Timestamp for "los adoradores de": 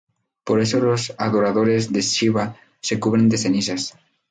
0.79-2.01